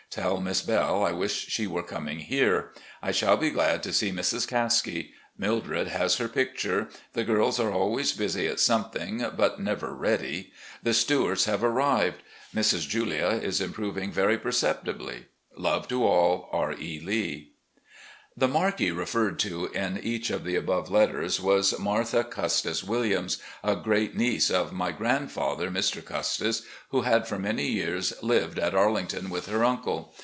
[0.09, 2.73] Tell Miss Belle I wish she were coming here.
[3.01, 4.45] I shall be glad to see Mrs.
[4.45, 5.11] Caskie.
[5.37, 6.89] Mildred has her picture.
[7.13, 10.51] The girls are always busy at something, but never ready.
[10.83, 12.23] The Stuarts have arrived.
[12.53, 12.89] Mrs.
[12.89, 15.27] Julia is improving very perceptibly.
[15.57, 16.49] Love to all.
[16.51, 16.73] "R.
[16.73, 16.99] E.
[16.99, 17.47] Lee."
[18.37, 23.75] The "Marlde" referred to in each of the above letters was Martha Custis Williams, a
[23.75, 26.49] great niece of my grand 368 RECOLLECTIONS OP GENERAL LEE father, Mr.
[26.49, 30.15] Ctistis, who had for many years lived at Arling ton with her uncle.